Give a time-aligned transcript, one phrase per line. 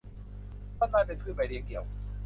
[0.77, 1.83] ต้นอ้อยเป็นพืชใบเลี้ยงเดี่ยว